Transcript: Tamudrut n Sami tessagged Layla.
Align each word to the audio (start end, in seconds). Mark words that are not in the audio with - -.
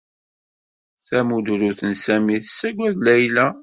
Tamudrut 1.07 1.79
n 1.83 1.91
Sami 2.03 2.35
tessagged 2.43 2.95
Layla. 3.05 3.47